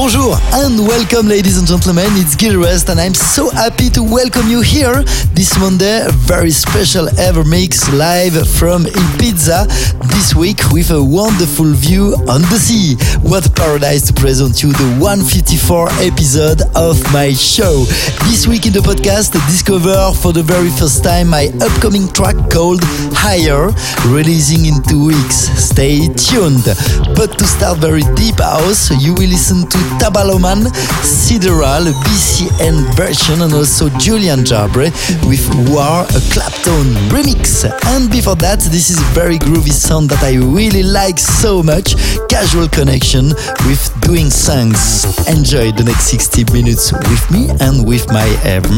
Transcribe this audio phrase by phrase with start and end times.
[0.00, 2.06] Bonjour and welcome, ladies and gentlemen.
[2.12, 5.02] It's Gil Everest, and I'm so happy to welcome you here
[5.36, 6.06] this Monday.
[6.06, 9.68] A very special EverMix live from Ibiza
[10.08, 12.96] this week with a wonderful view on the sea.
[13.20, 17.84] What paradise to present you the 154 episode of my show.
[18.24, 22.80] This week in the podcast, discover for the very first time my upcoming track called
[23.12, 23.68] Higher,
[24.08, 25.52] releasing in two weeks.
[25.60, 26.64] Stay tuned.
[27.12, 30.66] But to start very deep house, you will listen to Tabaloman,
[31.02, 34.90] Sideral, BCN version, and also Julien Jabre
[35.26, 37.64] with War, a Clapton remix.
[37.94, 41.94] And before that, this is a very groovy sound that I really like so much
[42.28, 43.28] Casual Connection
[43.66, 45.04] with Doing Songs.
[45.28, 48.28] Enjoy the next 60 minutes with me and with my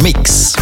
[0.02, 0.54] mix.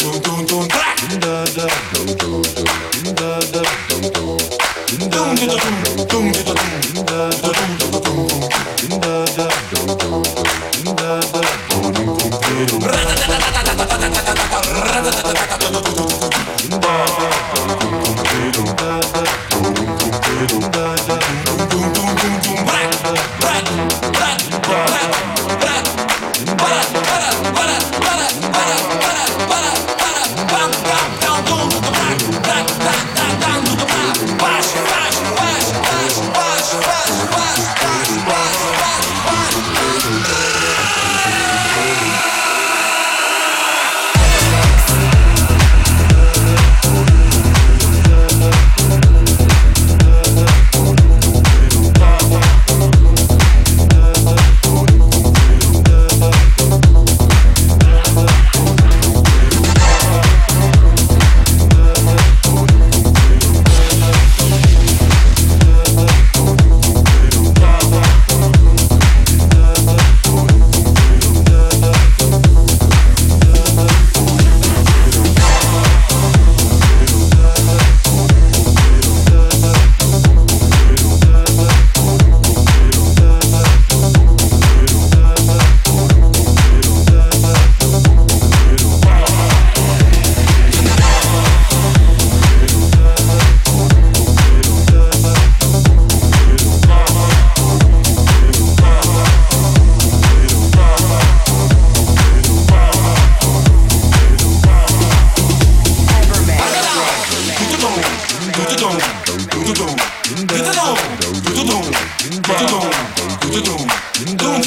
[0.00, 0.68] dun dun dun
[1.20, 2.23] dun dun.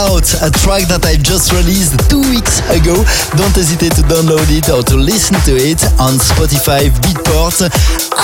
[0.00, 2.96] Out, a track that I just released two weeks ago.
[3.36, 7.68] Don't hesitate to download it or to listen to it on Spotify, Beatport,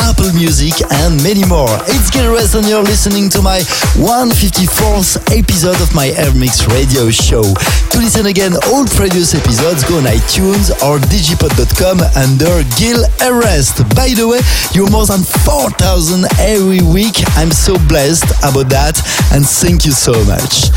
[0.08, 0.72] Apple Music,
[1.04, 1.68] and many more.
[1.92, 3.60] It's Gil Everest, and you're listening to my
[4.00, 7.44] 154th episode of my Evermix radio show.
[7.44, 13.84] To listen again all previous episodes, go on iTunes or digipod.com under Gil Everest.
[13.92, 14.40] By the way,
[14.72, 17.20] you're more than 4,000 every week.
[17.36, 18.96] I'm so blessed about that,
[19.28, 20.72] and thank you so much.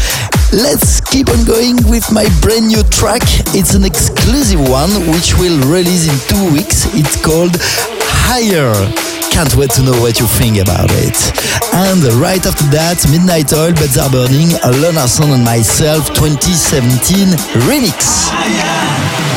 [0.52, 3.22] Let's keep on going with my brand new track.
[3.54, 6.90] It's an exclusive one which will release in two weeks.
[6.98, 7.56] It's called
[8.26, 8.74] Higher.
[9.30, 11.14] Can't wait to know what you think about it.
[11.72, 17.30] And right after that, Midnight Oil, Beds Are Burning, Alon Arson and myself 2017
[17.70, 19.29] remix.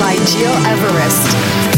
[0.00, 1.69] By Gil Everest.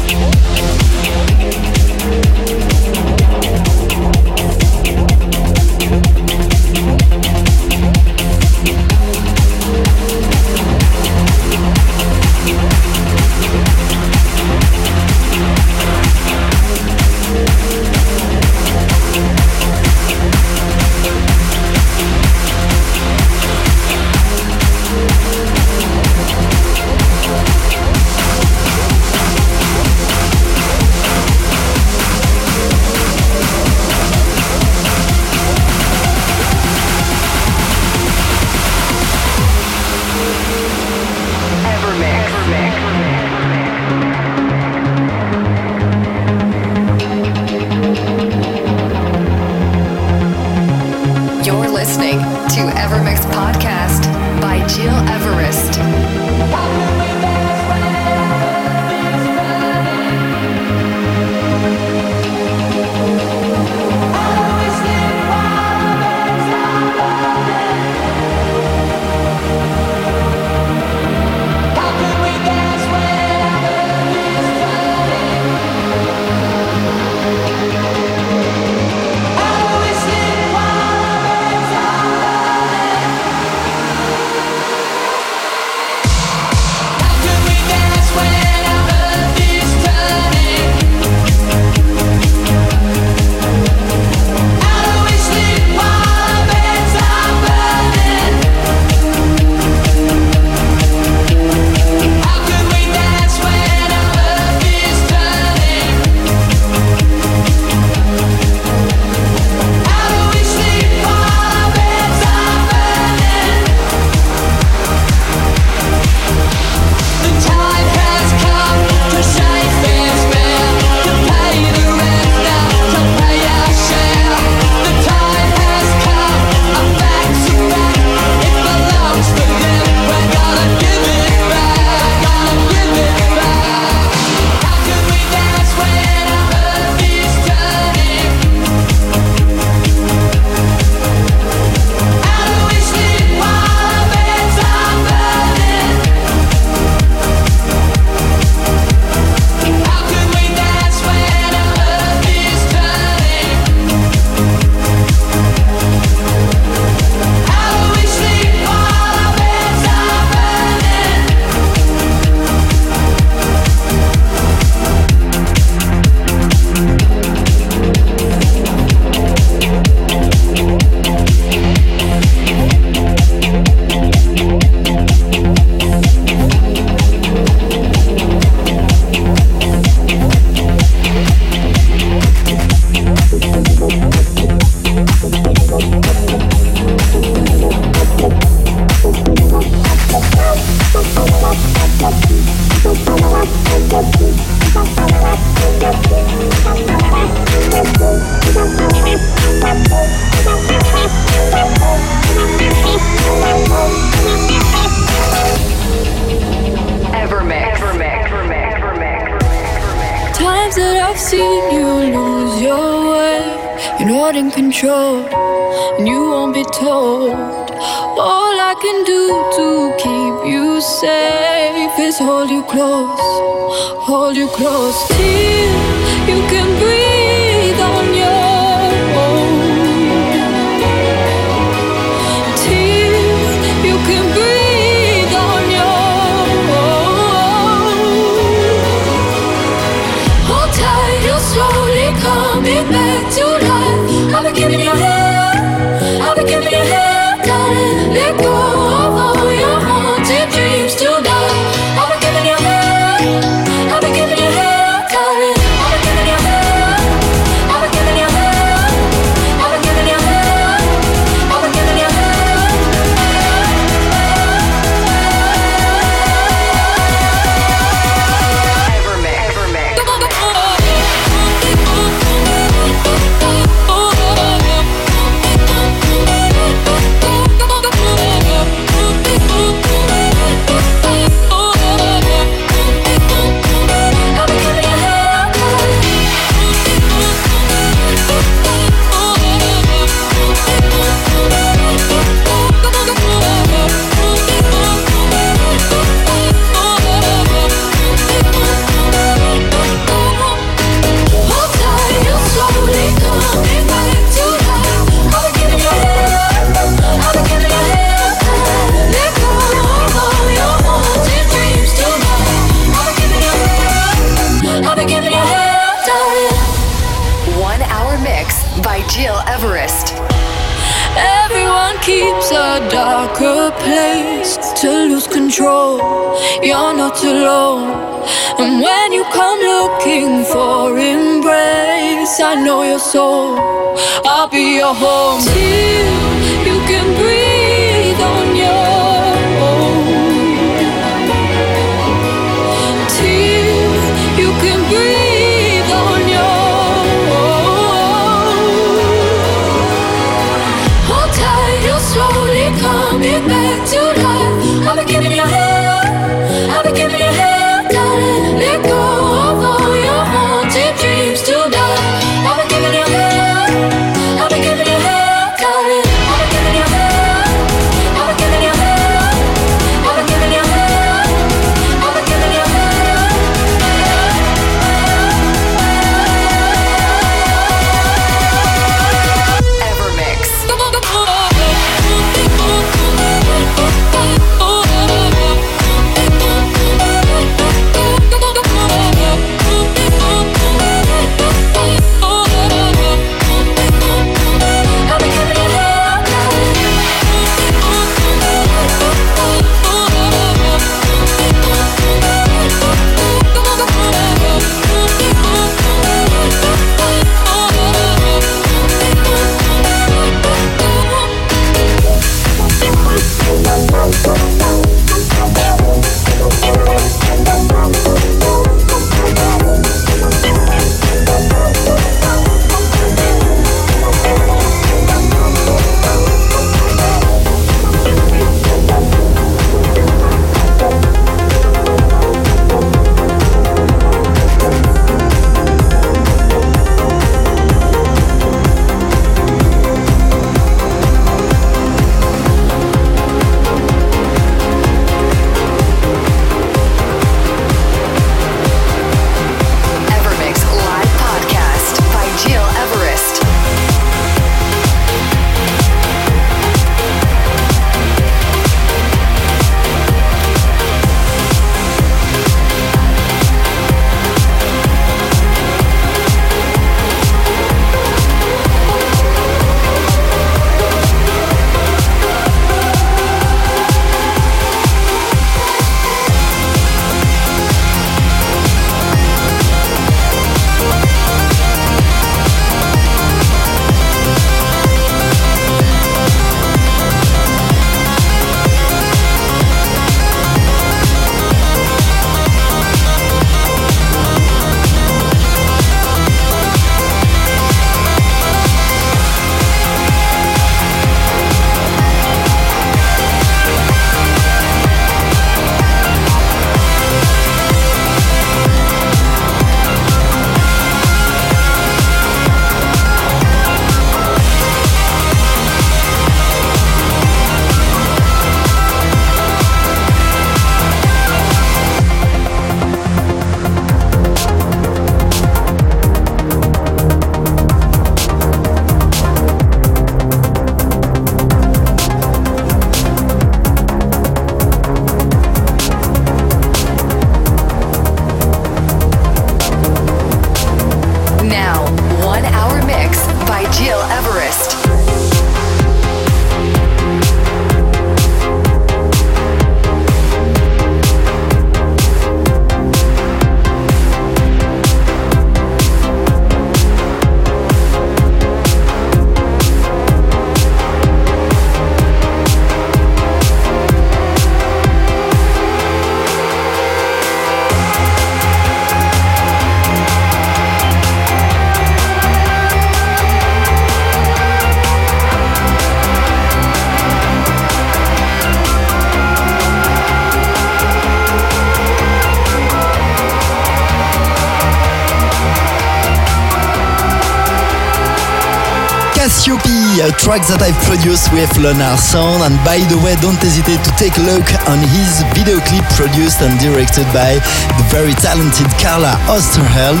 [590.04, 592.44] Cassiope, a track that I've produced with Leonard Sound.
[592.44, 596.40] And by the way, don't hesitate to take a look on his video clip produced
[596.44, 597.40] and directed by
[597.80, 600.00] the very talented Carla Osterheld.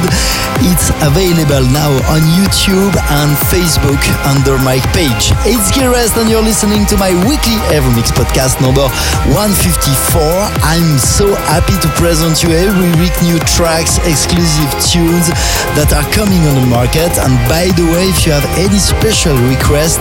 [0.62, 5.34] It's available now on YouTube and Facebook under my page.
[5.48, 8.86] It's Gil Everest and you're listening to my weekly Evermix podcast number
[9.34, 10.22] 154.
[10.62, 15.32] I'm so happy to present you every week new tracks, exclusive tunes
[15.74, 17.10] that are coming on the market.
[17.18, 19.34] And by the way, if you have any special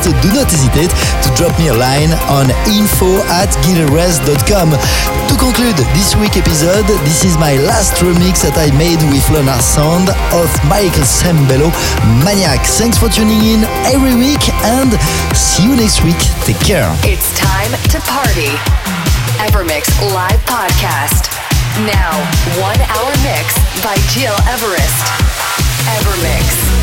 [0.01, 0.89] do not hesitate
[1.21, 4.73] to drop me a line on info at gileverest.com.
[4.73, 9.61] To conclude this week episode, this is my last remix that I made with Leonard
[9.61, 11.69] Sound of Michael Sembello,
[12.25, 12.65] Maniac.
[12.79, 13.61] Thanks for tuning in
[13.93, 14.93] every week and
[15.37, 16.19] see you next week.
[16.47, 16.89] Take care.
[17.05, 18.55] It's time to party.
[19.45, 21.29] Evermix Live Podcast.
[21.85, 22.17] Now,
[22.61, 23.53] one hour mix
[23.85, 25.05] by Gil Everest.
[25.97, 26.82] Evermix.